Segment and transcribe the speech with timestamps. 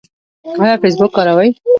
[0.61, 1.49] ایا فیسبوک کاروئ؟